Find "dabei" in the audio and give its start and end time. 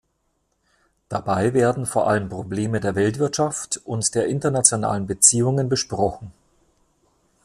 1.09-1.53